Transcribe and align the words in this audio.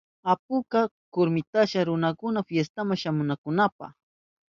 Apuka 0.31 0.79
kurmitashka 1.13 1.79
runakuna 1.87 2.39
fiestama 2.47 2.93
shamunankunapa. 3.01 3.85